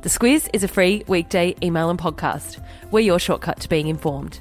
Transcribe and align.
The 0.00 0.08
Squiz 0.08 0.48
is 0.52 0.62
a 0.62 0.68
free 0.68 1.02
weekday 1.08 1.56
email 1.60 1.90
and 1.90 1.98
podcast. 1.98 2.64
We're 2.92 3.00
your 3.00 3.18
shortcut 3.18 3.58
to 3.60 3.68
being 3.68 3.88
informed. 3.88 4.38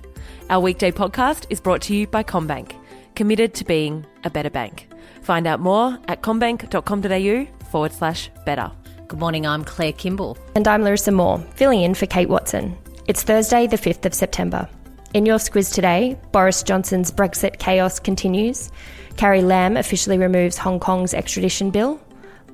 Our 0.52 0.60
weekday 0.60 0.92
podcast 0.92 1.48
is 1.50 1.60
brought 1.60 1.82
to 1.84 1.96
you 1.96 2.06
by 2.06 2.22
CommBank, 2.22 2.76
committed 3.16 3.56
to 3.56 3.66
being 3.66 4.06
a 4.24 4.30
better 4.30 4.52
bank. 4.52 4.88
Find 5.24 5.48
out 5.48 5.60
more 5.60 5.98
at 6.08 6.22
commbank.com.au 6.22 7.66
forward 7.72 7.92
slash 7.92 8.30
better. 8.46 8.72
Good 9.08 9.20
morning, 9.20 9.48
I'm 9.48 9.64
Claire 9.64 9.94
Kimball. 9.94 10.38
And 10.54 10.68
I'm 10.68 10.84
Larissa 10.84 11.12
Moore, 11.12 11.40
filling 11.56 11.82
in 11.82 11.96
for 11.96 12.06
Kate 12.06 12.30
Wattchow. 12.30 12.78
It's 13.08 13.24
Thursday, 13.24 13.66
the 13.66 13.78
5th 13.78 14.06
of 14.06 14.14
September. 14.14 14.70
In 15.16 15.26
your 15.26 15.40
squiz 15.40 15.74
today, 15.74 16.20
Boris 16.32 16.62
Johnson's 16.62 17.12
Brexit 17.12 17.58
chaos 17.58 18.00
continues. 18.00 18.72
Carrie 19.16 19.42
Lam 19.42 19.76
officially 19.76 20.20
removes 20.20 20.60
Hong 20.60 20.80
Kong's 20.80 21.16
extradition 21.16 21.72
bill. 21.72 22.00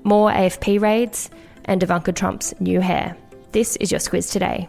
More 0.05 0.31
AFP 0.31 0.79
raids 0.79 1.29
and 1.65 1.81
Ivanka 1.83 2.11
Trump's 2.11 2.53
new 2.59 2.79
hair. 2.79 3.15
This 3.51 3.75
is 3.77 3.91
your 3.91 3.99
squiz 3.99 4.31
today. 4.31 4.67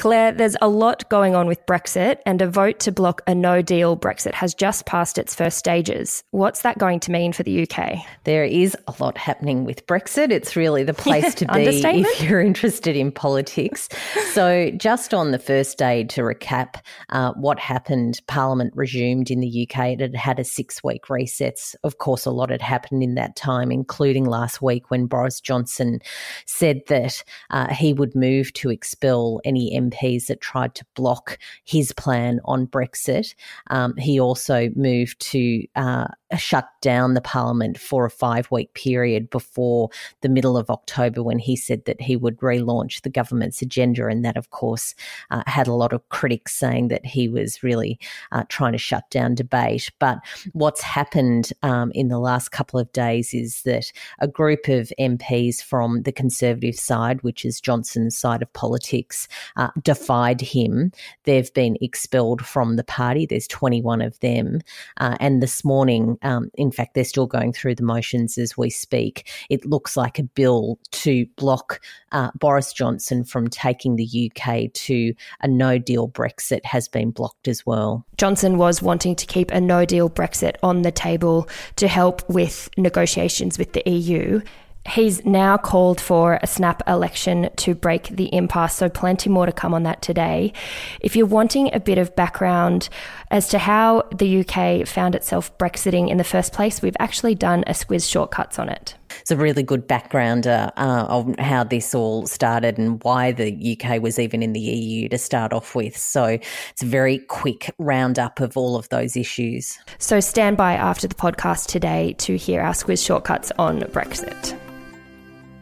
Claire, 0.00 0.32
there's 0.32 0.56
a 0.62 0.68
lot 0.68 1.06
going 1.10 1.34
on 1.34 1.46
with 1.46 1.66
Brexit, 1.66 2.20
and 2.24 2.40
a 2.40 2.48
vote 2.48 2.80
to 2.80 2.90
block 2.90 3.20
a 3.26 3.34
no 3.34 3.60
deal 3.60 3.98
Brexit 3.98 4.32
has 4.32 4.54
just 4.54 4.86
passed 4.86 5.18
its 5.18 5.34
first 5.34 5.58
stages. 5.58 6.24
What's 6.30 6.62
that 6.62 6.78
going 6.78 7.00
to 7.00 7.10
mean 7.10 7.34
for 7.34 7.42
the 7.42 7.68
UK? 7.68 7.98
There 8.24 8.42
is 8.42 8.74
a 8.86 8.94
lot 8.98 9.18
happening 9.18 9.66
with 9.66 9.86
Brexit. 9.86 10.30
It's 10.30 10.56
really 10.56 10.84
the 10.84 10.94
place 10.94 11.34
to 11.40 11.46
be 11.48 11.82
if 11.82 12.22
you're 12.22 12.40
interested 12.40 12.96
in 12.96 13.12
politics. 13.12 13.90
So, 14.32 14.70
just 14.70 15.12
on 15.12 15.32
the 15.32 15.38
first 15.38 15.76
day, 15.76 16.04
to 16.04 16.22
recap 16.22 16.76
uh, 17.10 17.34
what 17.34 17.58
happened, 17.58 18.22
Parliament 18.26 18.72
resumed 18.74 19.30
in 19.30 19.40
the 19.40 19.68
UK. 19.68 19.88
It 19.88 20.00
had 20.00 20.16
had 20.16 20.38
a 20.38 20.44
six 20.44 20.82
week 20.82 21.10
recess. 21.10 21.76
Of 21.84 21.98
course, 21.98 22.24
a 22.24 22.30
lot 22.30 22.48
had 22.48 22.62
happened 22.62 23.02
in 23.02 23.16
that 23.16 23.36
time, 23.36 23.70
including 23.70 24.24
last 24.24 24.62
week 24.62 24.90
when 24.90 25.08
Boris 25.08 25.42
Johnson 25.42 25.98
said 26.46 26.80
that 26.88 27.22
uh, 27.50 27.74
he 27.74 27.92
would 27.92 28.14
move 28.14 28.50
to 28.54 28.70
expel 28.70 29.42
any 29.44 29.74
MPs 29.90 30.26
that 30.26 30.40
tried 30.40 30.74
to 30.76 30.84
block 30.94 31.38
his 31.64 31.92
plan 31.92 32.40
on 32.44 32.66
Brexit. 32.66 33.34
Um, 33.68 33.96
he 33.96 34.20
also 34.20 34.70
moved 34.74 35.20
to 35.20 35.66
uh, 35.76 36.08
shut 36.38 36.68
down 36.80 37.14
the 37.14 37.20
parliament 37.20 37.78
for 37.78 38.04
a 38.04 38.10
five 38.10 38.50
week 38.50 38.72
period 38.74 39.30
before 39.30 39.90
the 40.20 40.28
middle 40.28 40.56
of 40.56 40.70
October 40.70 41.22
when 41.22 41.38
he 41.38 41.56
said 41.56 41.84
that 41.84 42.00
he 42.00 42.16
would 42.16 42.36
relaunch 42.38 43.02
the 43.02 43.10
government's 43.10 43.62
agenda. 43.62 44.06
And 44.06 44.24
that, 44.24 44.36
of 44.36 44.50
course, 44.50 44.94
uh, 45.30 45.42
had 45.46 45.66
a 45.66 45.74
lot 45.74 45.92
of 45.92 46.08
critics 46.08 46.54
saying 46.54 46.88
that 46.88 47.04
he 47.04 47.28
was 47.28 47.62
really 47.62 47.98
uh, 48.32 48.44
trying 48.48 48.72
to 48.72 48.78
shut 48.78 49.08
down 49.10 49.34
debate. 49.34 49.90
But 49.98 50.18
what's 50.52 50.82
happened 50.82 51.52
um, 51.62 51.90
in 51.94 52.08
the 52.08 52.18
last 52.18 52.50
couple 52.50 52.78
of 52.78 52.92
days 52.92 53.34
is 53.34 53.62
that 53.62 53.92
a 54.20 54.28
group 54.28 54.68
of 54.68 54.92
MPs 54.98 55.62
from 55.62 56.02
the 56.02 56.12
Conservative 56.12 56.76
side, 56.76 57.22
which 57.22 57.44
is 57.44 57.60
Johnson's 57.60 58.16
side 58.16 58.42
of 58.42 58.52
politics, 58.52 59.28
uh, 59.56 59.70
defied 59.82 60.40
him. 60.40 60.92
They've 61.24 61.52
been 61.52 61.76
expelled 61.80 62.44
from 62.44 62.76
the 62.76 62.84
party. 62.84 63.26
There's 63.26 63.48
21 63.48 64.00
of 64.02 64.18
them. 64.20 64.60
Uh, 64.98 65.16
and 65.20 65.42
this 65.42 65.64
morning, 65.64 66.18
um, 66.22 66.50
in 66.54 66.70
fact, 66.70 66.94
they're 66.94 67.04
still 67.04 67.26
going 67.26 67.52
through 67.52 67.74
the 67.74 67.82
motions 67.82 68.38
as 68.38 68.56
we 68.56 68.70
speak. 68.70 69.30
It 69.48 69.64
looks 69.64 69.96
like 69.96 70.18
a 70.18 70.24
bill 70.24 70.78
to 70.92 71.26
block 71.36 71.80
uh, 72.12 72.30
Boris 72.34 72.72
Johnson 72.72 73.24
from 73.24 73.48
taking 73.48 73.96
the 73.96 74.30
UK 74.30 74.72
to 74.72 75.14
a 75.40 75.48
no 75.48 75.78
deal 75.78 76.08
Brexit 76.08 76.64
has 76.64 76.88
been 76.88 77.10
blocked 77.10 77.48
as 77.48 77.64
well. 77.64 78.04
Johnson 78.16 78.58
was 78.58 78.82
wanting 78.82 79.16
to 79.16 79.26
keep 79.26 79.50
a 79.50 79.60
no 79.60 79.84
deal 79.84 80.10
Brexit 80.10 80.56
on 80.62 80.82
the 80.82 80.92
table 80.92 81.48
to 81.76 81.88
help 81.88 82.28
with 82.28 82.68
negotiations 82.76 83.58
with 83.58 83.72
the 83.72 83.82
EU. 83.90 84.40
He's 84.88 85.24
now 85.26 85.58
called 85.58 86.00
for 86.00 86.40
a 86.42 86.46
snap 86.46 86.82
election 86.88 87.50
to 87.56 87.74
break 87.74 88.08
the 88.08 88.34
impasse, 88.34 88.74
so 88.74 88.88
plenty 88.88 89.28
more 89.28 89.46
to 89.46 89.52
come 89.52 89.74
on 89.74 89.82
that 89.82 90.00
today. 90.00 90.52
If 91.00 91.14
you're 91.14 91.26
wanting 91.26 91.70
a 91.74 91.80
bit 91.80 91.98
of 91.98 92.16
background 92.16 92.88
as 93.30 93.48
to 93.50 93.58
how 93.58 94.08
the 94.14 94.40
UK 94.40 94.88
found 94.88 95.14
itself 95.14 95.56
Brexiting 95.58 96.08
in 96.08 96.16
the 96.16 96.24
first 96.24 96.52
place, 96.54 96.80
we've 96.80 96.96
actually 96.98 97.34
done 97.34 97.62
a 97.66 97.72
squiz 97.72 98.10
shortcuts 98.10 98.58
on 98.58 98.70
it. 98.70 98.96
It's 99.20 99.30
a 99.30 99.36
really 99.36 99.62
good 99.62 99.86
background 99.86 100.46
uh, 100.46 100.70
uh, 100.76 101.06
of 101.08 101.38
how 101.38 101.62
this 101.62 101.94
all 101.94 102.26
started 102.26 102.78
and 102.78 103.02
why 103.04 103.32
the 103.32 103.78
UK 103.78 104.00
was 104.00 104.18
even 104.18 104.42
in 104.42 104.54
the 104.54 104.60
EU 104.60 105.08
to 105.10 105.18
start 105.18 105.52
off 105.52 105.74
with. 105.74 105.96
So 105.96 106.24
it's 106.24 106.82
a 106.82 106.86
very 106.86 107.18
quick 107.18 107.74
roundup 107.78 108.40
of 108.40 108.56
all 108.56 108.76
of 108.76 108.88
those 108.88 109.16
issues. 109.16 109.78
So 109.98 110.20
stand 110.20 110.56
by 110.56 110.72
after 110.72 111.06
the 111.06 111.14
podcast 111.14 111.66
today 111.66 112.14
to 112.18 112.36
hear 112.36 112.62
our 112.62 112.72
squiz 112.72 113.04
shortcuts 113.04 113.52
on 113.58 113.80
Brexit. 113.82 114.58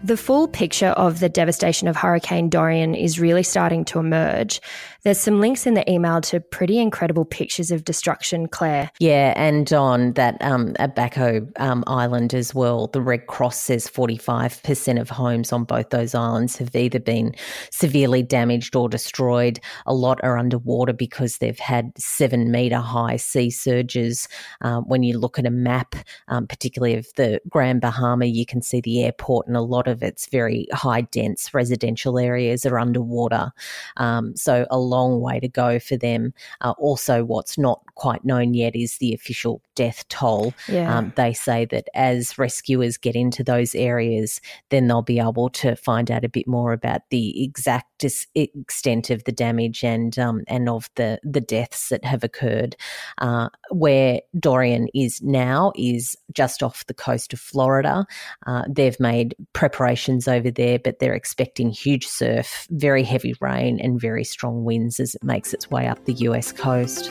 The 0.04 0.16
full 0.16 0.46
picture 0.46 0.90
of 0.90 1.18
the 1.18 1.28
devastation 1.28 1.88
of 1.88 1.96
Hurricane 1.96 2.48
Dorian 2.48 2.94
is 2.94 3.18
really 3.18 3.42
starting 3.42 3.84
to 3.86 3.98
emerge. 3.98 4.60
There's 5.02 5.18
some 5.18 5.40
links 5.40 5.66
in 5.66 5.74
the 5.74 5.90
email 5.90 6.20
to 6.22 6.38
pretty 6.38 6.78
incredible 6.78 7.24
pictures 7.24 7.70
of 7.70 7.84
destruction, 7.84 8.46
Claire. 8.46 8.90
Yeah, 9.00 9.32
and 9.36 9.72
on 9.72 10.12
that 10.12 10.36
um, 10.40 10.74
Abaco 10.78 11.48
um, 11.56 11.82
Island 11.86 12.34
as 12.34 12.54
well, 12.54 12.88
the 12.88 13.00
Red 13.00 13.26
Cross 13.26 13.58
says 13.58 13.88
45% 13.88 15.00
of 15.00 15.08
homes 15.08 15.52
on 15.52 15.64
both 15.64 15.90
those 15.90 16.14
islands 16.14 16.56
have 16.58 16.76
either 16.76 17.00
been 17.00 17.34
severely 17.72 18.22
damaged 18.22 18.76
or 18.76 18.88
destroyed. 18.88 19.58
A 19.86 19.94
lot 19.94 20.20
are 20.22 20.38
underwater 20.38 20.92
because 20.92 21.38
they've 21.38 21.58
had 21.58 21.92
seven 21.96 22.50
metre 22.50 22.76
high 22.76 23.16
sea 23.16 23.50
surges. 23.50 24.28
Um, 24.60 24.84
when 24.84 25.02
you 25.02 25.18
look 25.18 25.38
at 25.38 25.46
a 25.46 25.50
map, 25.50 25.96
um, 26.28 26.46
particularly 26.46 26.94
of 26.94 27.06
the 27.16 27.40
Grand 27.48 27.80
Bahama, 27.80 28.26
you 28.26 28.46
can 28.46 28.62
see 28.62 28.80
the 28.80 29.02
airport 29.04 29.46
and 29.46 29.56
a 29.56 29.62
lot 29.62 29.87
of 29.88 30.02
its 30.02 30.26
very 30.26 30.66
high 30.72 31.02
dense 31.02 31.52
residential 31.52 32.18
areas 32.18 32.64
are 32.64 32.78
underwater. 32.78 33.50
Um, 33.96 34.36
so 34.36 34.66
a 34.70 34.78
long 34.78 35.20
way 35.20 35.40
to 35.40 35.48
go 35.48 35.78
for 35.78 35.96
them. 35.96 36.32
Uh, 36.60 36.74
also, 36.78 37.24
what's 37.24 37.58
not 37.58 37.82
quite 37.98 38.24
known 38.24 38.54
yet 38.54 38.76
is 38.76 38.96
the 38.98 39.12
official 39.12 39.60
death 39.74 40.06
toll. 40.08 40.54
Yeah. 40.68 40.96
Um, 40.96 41.12
they 41.16 41.32
say 41.32 41.64
that 41.66 41.88
as 41.94 42.38
rescuers 42.38 42.96
get 42.96 43.16
into 43.16 43.42
those 43.42 43.74
areas, 43.74 44.40
then 44.70 44.86
they'll 44.86 45.02
be 45.02 45.18
able 45.18 45.50
to 45.50 45.74
find 45.74 46.08
out 46.10 46.24
a 46.24 46.28
bit 46.28 46.46
more 46.46 46.72
about 46.72 47.00
the 47.10 47.44
exact 47.44 48.04
extent 48.36 49.10
of 49.10 49.24
the 49.24 49.32
damage 49.32 49.82
and 49.82 50.16
um, 50.16 50.44
and 50.46 50.68
of 50.68 50.88
the 50.94 51.18
the 51.24 51.40
deaths 51.40 51.88
that 51.88 52.04
have 52.04 52.22
occurred. 52.22 52.76
Uh, 53.18 53.48
where 53.70 54.20
Dorian 54.38 54.88
is 54.94 55.20
now 55.20 55.72
is 55.74 56.16
just 56.32 56.62
off 56.62 56.86
the 56.86 56.94
coast 56.94 57.32
of 57.32 57.40
Florida. 57.40 58.06
Uh, 58.46 58.62
they've 58.70 58.98
made 59.00 59.34
preparations 59.52 60.28
over 60.28 60.52
there, 60.52 60.78
but 60.78 61.00
they're 61.00 61.14
expecting 61.14 61.70
huge 61.70 62.06
surf, 62.06 62.68
very 62.70 63.02
heavy 63.02 63.34
rain, 63.40 63.80
and 63.80 64.00
very 64.00 64.24
strong 64.24 64.62
winds 64.62 65.00
as 65.00 65.16
it 65.16 65.24
makes 65.24 65.52
its 65.52 65.68
way 65.68 65.88
up 65.88 66.04
the 66.04 66.14
US 66.14 66.52
coast. 66.52 67.10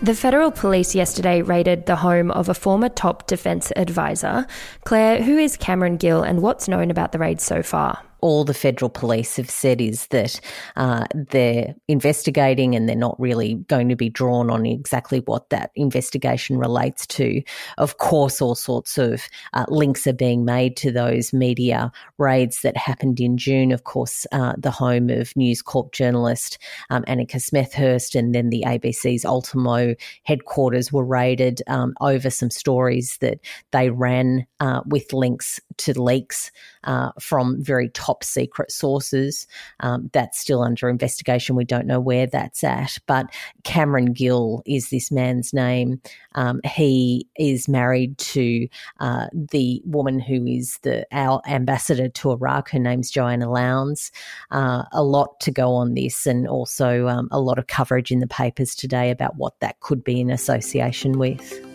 The 0.00 0.14
federal 0.14 0.52
police 0.52 0.94
yesterday 0.94 1.42
raided 1.42 1.86
the 1.86 1.96
home 1.96 2.30
of 2.30 2.48
a 2.48 2.54
former 2.54 2.88
top 2.88 3.26
defence 3.26 3.72
advisor. 3.74 4.46
Claire, 4.84 5.22
who 5.24 5.36
is 5.36 5.56
Cameron 5.56 5.96
Gill 5.96 6.22
and 6.22 6.40
what's 6.40 6.68
known 6.68 6.92
about 6.92 7.10
the 7.10 7.18
raid 7.18 7.40
so 7.40 7.64
far? 7.64 8.07
All 8.20 8.44
the 8.44 8.54
federal 8.54 8.88
police 8.88 9.36
have 9.36 9.50
said 9.50 9.80
is 9.80 10.06
that 10.08 10.40
uh, 10.76 11.06
they're 11.14 11.74
investigating 11.86 12.74
and 12.74 12.88
they're 12.88 12.96
not 12.96 13.18
really 13.20 13.54
going 13.68 13.88
to 13.88 13.96
be 13.96 14.08
drawn 14.08 14.50
on 14.50 14.66
exactly 14.66 15.20
what 15.20 15.50
that 15.50 15.70
investigation 15.76 16.58
relates 16.58 17.06
to. 17.06 17.42
Of 17.76 17.98
course, 17.98 18.40
all 18.40 18.54
sorts 18.54 18.98
of 18.98 19.28
uh, 19.54 19.66
links 19.68 20.06
are 20.06 20.12
being 20.12 20.44
made 20.44 20.76
to 20.78 20.90
those 20.90 21.32
media 21.32 21.92
raids 22.18 22.62
that 22.62 22.76
happened 22.76 23.20
in 23.20 23.36
June. 23.36 23.72
Of 23.72 23.84
course, 23.84 24.26
uh, 24.32 24.54
the 24.58 24.70
home 24.70 25.10
of 25.10 25.36
News 25.36 25.62
Corp 25.62 25.92
journalist 25.92 26.58
um, 26.90 27.04
Annika 27.04 27.36
Smethurst 27.36 28.18
and 28.18 28.34
then 28.34 28.50
the 28.50 28.64
ABC's 28.66 29.24
Ultimo 29.24 29.94
headquarters 30.24 30.92
were 30.92 31.04
raided 31.04 31.62
um, 31.66 31.94
over 32.00 32.30
some 32.30 32.50
stories 32.50 33.18
that 33.20 33.38
they 33.72 33.90
ran 33.90 34.46
uh, 34.60 34.80
with 34.86 35.12
links 35.12 35.60
to 35.78 36.00
leaks 36.00 36.50
uh, 36.84 37.10
from 37.20 37.62
very 37.62 37.88
top 37.90 38.24
secret 38.24 38.70
sources. 38.70 39.46
Um, 39.80 40.10
that's 40.12 40.38
still 40.38 40.62
under 40.62 40.88
investigation. 40.88 41.56
We 41.56 41.64
don't 41.64 41.86
know 41.86 42.00
where 42.00 42.26
that's 42.26 42.62
at. 42.64 42.98
But 43.06 43.26
Cameron 43.64 44.12
Gill 44.12 44.62
is 44.66 44.90
this 44.90 45.10
man's 45.10 45.52
name. 45.52 46.00
Um, 46.34 46.60
he 46.64 47.28
is 47.38 47.68
married 47.68 48.16
to 48.18 48.68
uh, 49.00 49.26
the 49.32 49.82
woman 49.84 50.20
who 50.20 50.46
is 50.46 50.78
the 50.82 51.06
our 51.12 51.40
ambassador 51.46 52.08
to 52.08 52.30
Iraq. 52.30 52.70
Her 52.70 52.78
name's 52.78 53.10
Joanna 53.10 53.50
Loundes. 53.50 54.10
Uh, 54.50 54.84
a 54.92 55.02
lot 55.02 55.40
to 55.40 55.50
go 55.50 55.74
on 55.74 55.94
this, 55.94 56.26
and 56.26 56.46
also 56.46 57.08
um, 57.08 57.28
a 57.30 57.40
lot 57.40 57.58
of 57.58 57.66
coverage 57.66 58.10
in 58.10 58.20
the 58.20 58.26
papers 58.26 58.74
today 58.74 59.10
about 59.10 59.36
what 59.36 59.58
that 59.60 59.80
could 59.80 60.04
be 60.04 60.20
in 60.20 60.30
association 60.30 61.18
with. 61.18 61.67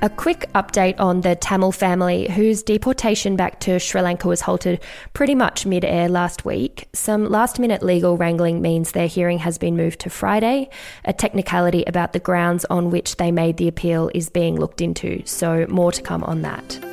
A 0.00 0.08
quick 0.08 0.48
update 0.54 0.94
on 1.00 1.22
the 1.22 1.34
Tamil 1.34 1.72
family 1.72 2.28
whose 2.28 2.62
deportation 2.62 3.34
back 3.34 3.58
to 3.60 3.80
Sri 3.80 4.00
Lanka 4.00 4.28
was 4.28 4.42
halted 4.42 4.80
pretty 5.12 5.34
much 5.34 5.66
mid 5.66 5.84
air 5.84 6.08
last 6.08 6.44
week. 6.44 6.88
Some 6.92 7.28
last 7.28 7.58
minute 7.58 7.82
legal 7.82 8.16
wrangling 8.16 8.62
means 8.62 8.92
their 8.92 9.08
hearing 9.08 9.38
has 9.40 9.58
been 9.58 9.76
moved 9.76 9.98
to 10.02 10.10
Friday. 10.10 10.70
A 11.04 11.12
technicality 11.12 11.82
about 11.84 12.12
the 12.12 12.20
grounds 12.20 12.64
on 12.66 12.90
which 12.90 13.16
they 13.16 13.32
made 13.32 13.56
the 13.56 13.66
appeal 13.66 14.08
is 14.14 14.30
being 14.30 14.56
looked 14.56 14.80
into, 14.80 15.20
so 15.26 15.66
more 15.68 15.90
to 15.90 16.00
come 16.00 16.22
on 16.22 16.42
that. 16.42 16.87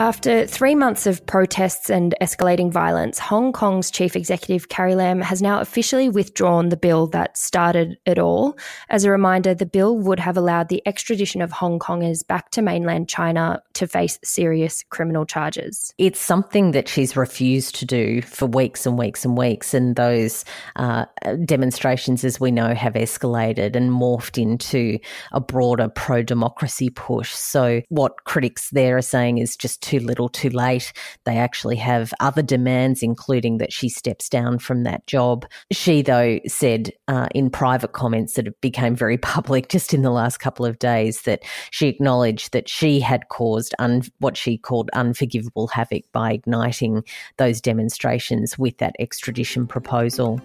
After 0.00 0.46
three 0.46 0.74
months 0.74 1.06
of 1.06 1.26
protests 1.26 1.90
and 1.90 2.14
escalating 2.22 2.72
violence, 2.72 3.18
Hong 3.18 3.52
Kong's 3.52 3.90
chief 3.90 4.16
executive 4.16 4.70
Carrie 4.70 4.94
Lam 4.94 5.20
has 5.20 5.42
now 5.42 5.60
officially 5.60 6.08
withdrawn 6.08 6.70
the 6.70 6.78
bill 6.78 7.06
that 7.08 7.36
started 7.36 7.98
it 8.06 8.18
all. 8.18 8.56
As 8.88 9.04
a 9.04 9.10
reminder, 9.10 9.52
the 9.52 9.66
bill 9.66 9.98
would 9.98 10.18
have 10.18 10.38
allowed 10.38 10.70
the 10.70 10.82
extradition 10.86 11.42
of 11.42 11.52
Hong 11.52 11.78
Kongers 11.78 12.26
back 12.26 12.50
to 12.52 12.62
mainland 12.62 13.10
China 13.10 13.62
to 13.74 13.86
face 13.86 14.18
serious 14.24 14.86
criminal 14.88 15.26
charges. 15.26 15.92
It's 15.98 16.18
something 16.18 16.70
that 16.70 16.88
she's 16.88 17.14
refused 17.14 17.74
to 17.74 17.84
do 17.84 18.22
for 18.22 18.46
weeks 18.46 18.86
and 18.86 18.98
weeks 18.98 19.26
and 19.26 19.36
weeks, 19.36 19.74
and 19.74 19.96
those 19.96 20.46
uh, 20.76 21.04
demonstrations, 21.44 22.24
as 22.24 22.40
we 22.40 22.50
know, 22.50 22.72
have 22.72 22.94
escalated 22.94 23.76
and 23.76 23.90
morphed 23.90 24.40
into 24.40 24.98
a 25.32 25.40
broader 25.40 25.90
pro 25.90 26.22
democracy 26.22 26.88
push. 26.88 27.34
So, 27.34 27.82
what 27.90 28.24
critics 28.24 28.70
there 28.70 28.96
are 28.96 29.02
saying 29.02 29.36
is 29.36 29.56
just 29.56 29.89
too 29.90 29.98
little 29.98 30.28
too 30.28 30.50
late. 30.50 30.92
They 31.24 31.36
actually 31.36 31.74
have 31.76 32.14
other 32.20 32.42
demands, 32.42 33.02
including 33.02 33.58
that 33.58 33.72
she 33.72 33.88
steps 33.88 34.28
down 34.28 34.60
from 34.60 34.84
that 34.84 35.04
job. 35.08 35.44
She, 35.72 36.02
though, 36.02 36.38
said 36.46 36.92
uh, 37.08 37.26
in 37.34 37.50
private 37.50 37.92
comments 37.92 38.34
that 38.34 38.46
it 38.46 38.60
became 38.60 38.94
very 38.94 39.18
public 39.34 39.68
just 39.68 39.92
in 39.92 40.02
the 40.02 40.12
last 40.12 40.38
couple 40.38 40.64
of 40.64 40.78
days 40.78 41.22
that 41.22 41.42
she 41.72 41.88
acknowledged 41.88 42.52
that 42.52 42.68
she 42.68 43.00
had 43.00 43.28
caused 43.30 43.74
un- 43.80 44.02
what 44.20 44.36
she 44.36 44.56
called 44.56 44.90
unforgivable 44.92 45.66
havoc 45.66 46.04
by 46.12 46.32
igniting 46.32 47.02
those 47.38 47.60
demonstrations 47.60 48.56
with 48.56 48.78
that 48.78 48.94
extradition 49.00 49.66
proposal. 49.66 50.40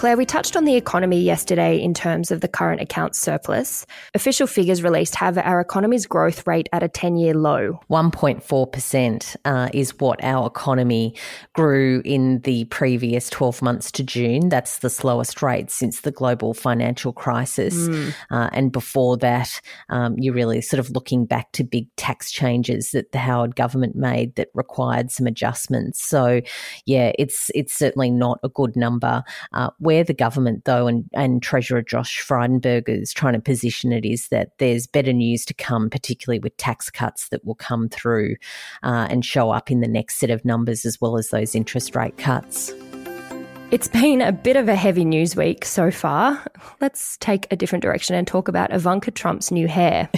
Claire, 0.00 0.16
we 0.16 0.24
touched 0.24 0.56
on 0.56 0.64
the 0.64 0.76
economy 0.76 1.20
yesterday 1.20 1.78
in 1.78 1.92
terms 1.92 2.30
of 2.30 2.40
the 2.40 2.48
current 2.48 2.80
account 2.80 3.14
surplus. 3.14 3.84
Official 4.14 4.46
figures 4.46 4.82
released 4.82 5.14
have 5.14 5.36
our 5.36 5.60
economy's 5.60 6.06
growth 6.06 6.46
rate 6.46 6.70
at 6.72 6.82
a 6.82 6.88
10 6.88 7.18
year 7.18 7.34
low. 7.34 7.78
1.4% 7.90 9.36
uh, 9.44 9.68
is 9.74 9.98
what 9.98 10.24
our 10.24 10.46
economy 10.46 11.14
grew 11.52 12.00
in 12.06 12.40
the 12.44 12.64
previous 12.64 13.28
12 13.28 13.60
months 13.60 13.92
to 13.92 14.02
June. 14.02 14.48
That's 14.48 14.78
the 14.78 14.88
slowest 14.88 15.42
rate 15.42 15.70
since 15.70 16.00
the 16.00 16.10
global 16.10 16.54
financial 16.54 17.12
crisis. 17.12 17.74
Mm. 17.74 18.14
Uh, 18.30 18.48
and 18.54 18.72
before 18.72 19.18
that, 19.18 19.60
um, 19.90 20.14
you're 20.18 20.32
really 20.32 20.62
sort 20.62 20.80
of 20.80 20.88
looking 20.92 21.26
back 21.26 21.52
to 21.52 21.62
big 21.62 21.94
tax 21.96 22.32
changes 22.32 22.92
that 22.92 23.12
the 23.12 23.18
Howard 23.18 23.54
government 23.54 23.96
made 23.96 24.34
that 24.36 24.48
required 24.54 25.10
some 25.10 25.26
adjustments. 25.26 26.02
So, 26.02 26.40
yeah, 26.86 27.12
it's, 27.18 27.50
it's 27.54 27.74
certainly 27.74 28.10
not 28.10 28.40
a 28.42 28.48
good 28.48 28.76
number. 28.76 29.24
Uh, 29.52 29.68
where 29.90 30.04
the 30.04 30.14
government, 30.14 30.66
though, 30.66 30.86
and, 30.86 31.10
and 31.14 31.42
Treasurer 31.42 31.82
Josh 31.82 32.24
Frydenberg 32.24 32.88
is 32.88 33.12
trying 33.12 33.32
to 33.32 33.40
position 33.40 33.90
it 33.90 34.04
is 34.04 34.28
that 34.28 34.56
there's 34.58 34.86
better 34.86 35.12
news 35.12 35.44
to 35.46 35.54
come, 35.54 35.90
particularly 35.90 36.38
with 36.38 36.56
tax 36.58 36.90
cuts 36.90 37.28
that 37.30 37.44
will 37.44 37.56
come 37.56 37.88
through 37.88 38.36
uh, 38.84 39.08
and 39.10 39.24
show 39.24 39.50
up 39.50 39.68
in 39.68 39.80
the 39.80 39.88
next 39.88 40.20
set 40.20 40.30
of 40.30 40.44
numbers 40.44 40.84
as 40.84 41.00
well 41.00 41.18
as 41.18 41.30
those 41.30 41.56
interest 41.56 41.96
rate 41.96 42.16
cuts. 42.18 42.72
It's 43.70 43.86
been 43.86 44.20
a 44.20 44.32
bit 44.32 44.56
of 44.56 44.68
a 44.68 44.74
heavy 44.74 45.04
news 45.04 45.36
week 45.36 45.64
so 45.64 45.92
far. 45.92 46.44
Let's 46.80 47.16
take 47.18 47.46
a 47.52 47.56
different 47.56 47.82
direction 47.82 48.16
and 48.16 48.26
talk 48.26 48.48
about 48.48 48.72
Ivanka 48.72 49.12
Trump's 49.12 49.52
new 49.52 49.68
hair. 49.68 50.08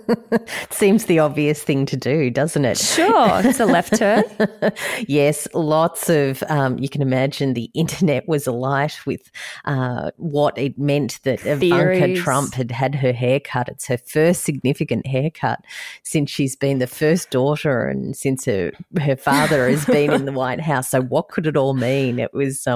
Seems 0.70 1.04
the 1.04 1.20
obvious 1.20 1.62
thing 1.62 1.86
to 1.86 1.96
do, 1.96 2.28
doesn't 2.28 2.64
it? 2.64 2.78
Sure, 2.78 3.40
it's 3.44 3.60
a 3.60 3.66
left 3.66 3.96
turn. 3.96 4.24
yes, 5.06 5.46
lots 5.54 6.10
of, 6.10 6.42
um, 6.48 6.76
you 6.76 6.88
can 6.88 7.02
imagine 7.02 7.54
the 7.54 7.70
internet 7.72 8.26
was 8.26 8.48
alight 8.48 8.98
with 9.06 9.30
uh, 9.64 10.10
what 10.16 10.58
it 10.58 10.76
meant 10.76 11.20
that 11.22 11.38
Theories. 11.38 11.62
Ivanka 11.62 12.20
Trump 12.20 12.54
had 12.54 12.72
had 12.72 12.96
her 12.96 13.12
hair 13.12 13.38
cut. 13.38 13.68
It's 13.68 13.86
her 13.86 13.98
first 13.98 14.42
significant 14.42 15.06
haircut 15.06 15.60
since 16.02 16.32
she's 16.32 16.56
been 16.56 16.80
the 16.80 16.88
first 16.88 17.30
daughter 17.30 17.86
and 17.86 18.16
since 18.16 18.44
her, 18.46 18.72
her 19.00 19.14
father 19.14 19.68
has 19.68 19.84
been 19.84 20.12
in 20.12 20.24
the 20.24 20.32
White 20.32 20.60
House. 20.60 20.88
So, 20.88 21.00
what 21.00 21.28
could 21.28 21.46
it 21.46 21.56
all 21.56 21.74
mean? 21.74 22.18
It 22.18 22.34
was 22.34 22.66
um, 22.66 22.71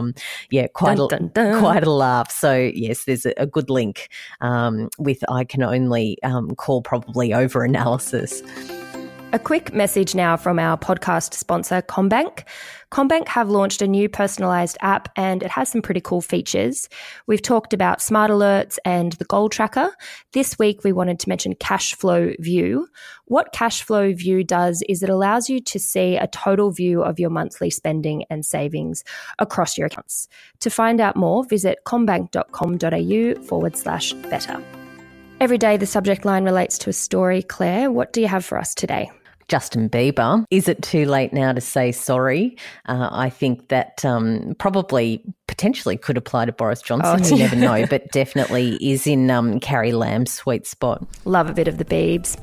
yeah, 0.51 0.67
quite 0.69 0.97
dun, 0.97 1.07
a 1.07 1.09
dun, 1.09 1.31
dun. 1.35 1.61
quite 1.61 1.85
a 1.85 1.91
laugh. 1.91 2.31
So 2.31 2.55
yes, 2.55 3.05
there's 3.05 3.27
a, 3.27 3.35
a 3.37 3.47
good 3.47 3.71
link 3.71 4.09
um, 4.41 4.89
with 4.99 5.23
I 5.29 5.45
can 5.45 5.63
only 5.63 6.19
um, 6.23 6.55
call 6.55 6.83
probably 6.83 7.33
over 7.35 7.65
analysis. 7.65 8.43
A 9.37 9.39
quick 9.39 9.75
message 9.75 10.15
now 10.15 10.39
from 10.39 10.59
our 10.59 10.79
podcast 10.79 11.35
sponsor, 11.35 11.83
CommBank. 11.83 12.45
CommBank 12.91 13.29
have 13.29 13.51
launched 13.51 13.83
a 13.83 13.87
new 13.87 14.09
personalized 14.09 14.79
app 14.81 15.11
and 15.15 15.43
it 15.43 15.51
has 15.51 15.69
some 15.69 15.83
pretty 15.83 16.01
cool 16.01 16.23
features. 16.23 16.89
We've 17.27 17.43
talked 17.43 17.75
about 17.75 18.01
smart 18.01 18.31
alerts 18.31 18.79
and 18.83 19.13
the 19.13 19.27
goal 19.27 19.51
tracker. 19.51 19.95
This 20.33 20.59
week, 20.59 20.85
we 20.85 20.93
wanted 20.93 21.21
to 21.21 21.29
mention 21.29 21.55
Cash 21.55 21.97
Flow 21.97 22.33
View. 22.39 22.89
What 23.27 23.53
Cash 23.53 23.83
Flow 23.83 24.15
View 24.15 24.43
does 24.43 24.83
is 24.89 25.03
it 25.03 25.11
allows 25.11 25.51
you 25.51 25.61
to 25.61 25.79
see 25.79 26.17
a 26.17 26.29
total 26.29 26.71
view 26.71 27.03
of 27.03 27.21
your 27.21 27.29
monthly 27.29 27.69
spending 27.69 28.25
and 28.31 28.43
savings 28.43 29.05
across 29.39 29.77
your 29.77 29.89
accounts. 29.89 30.29
To 30.61 30.71
find 30.71 30.99
out 30.99 31.15
more, 31.15 31.45
visit 31.45 31.81
commbank.com.au 31.85 33.43
forward 33.43 33.77
slash 33.77 34.15
better. 34.15 34.65
Every 35.41 35.59
day, 35.59 35.77
the 35.77 35.85
subject 35.85 36.25
line 36.25 36.45
relates 36.45 36.79
to 36.79 36.89
a 36.89 36.95
story. 36.95 37.43
Claire, 37.43 37.91
what 37.91 38.15
do 38.15 38.23
you 38.23 38.29
have 38.29 38.43
for 38.43 38.57
us 38.57 38.75
today? 38.75 39.11
Justin 39.49 39.89
Bieber. 39.89 40.45
Is 40.51 40.69
it 40.69 40.83
too 40.83 41.05
late 41.07 41.33
now 41.33 41.53
to 41.53 41.61
say 41.61 41.93
sorry? 41.93 42.57
Uh, 42.87 43.09
I 43.11 43.31
think 43.31 43.69
that 43.69 44.05
um, 44.05 44.55
probably 44.59 45.23
potentially 45.47 45.97
could 45.97 46.17
apply 46.17 46.47
to 46.47 46.53
Boris 46.53 46.83
Johnson. 46.83 47.21
Oh, 47.23 47.29
you 47.29 47.43
never 47.43 47.57
know, 47.57 47.87
but 47.87 48.11
definitely 48.13 48.77
is 48.77 49.07
in 49.07 49.31
um, 49.31 49.61
Carrie 49.61 49.93
Lam's 49.93 50.33
sweet 50.33 50.67
spot. 50.67 51.07
Love 51.25 51.49
a 51.49 51.53
bit 51.53 51.69
of 51.69 51.79
the 51.79 51.85
Biebs. 51.85 52.39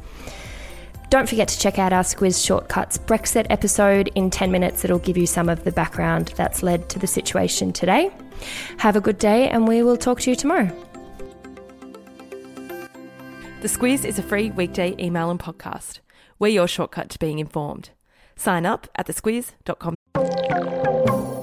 Don't 1.10 1.30
forget 1.30 1.48
to 1.50 1.60
check 1.60 1.78
out 1.78 1.94
our 1.94 2.02
Squiz 2.02 2.44
Shortcuts 2.44 2.98
Brexit 2.98 3.46
episode. 3.52 4.10
In 4.16 4.32
10 4.32 4.52
minutes, 4.52 4.84
it'll 4.84 4.98
give 4.98 5.16
you 5.16 5.28
some 5.28 5.48
of 5.48 5.64
the 5.64 5.72
background 5.72 6.34
that's 6.36 6.64
led 6.64 6.90
to 6.90 6.98
the 6.98 7.06
situation 7.06 7.72
today. 7.72 8.10
Have 8.78 8.96
a 8.96 9.02
good 9.02 9.20
day, 9.20 9.48
and 9.50 9.68
we 9.68 9.84
will 9.84 9.98
talk 9.98 10.22
to 10.22 10.32
you 10.32 10.36
tomorrow. 10.36 10.72
The 13.62 13.68
Squiz 13.68 14.06
is 14.06 14.18
a 14.18 14.24
free 14.24 14.50
weekday 14.50 14.96
email 14.98 15.30
and 15.30 15.40
podcast. 15.40 16.00
We're 16.40 16.48
your 16.50 16.68
shortcut 16.68 17.10
to 17.12 17.20
being 17.20 17.40
informed. 17.40 17.92
Sign 18.36 18.66
up 18.66 18.88
at 18.96 19.08
thesquiz.com. 19.08 19.96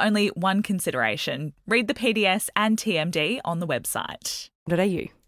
only 0.00 0.28
one 0.28 0.62
consideration. 0.62 1.52
Read 1.66 1.88
the 1.88 1.94
PDS 1.94 2.48
and 2.56 2.78
TMD 2.78 3.40
on 3.44 3.60
the 3.60 3.66
website. 3.66 4.48
.au 4.70 5.21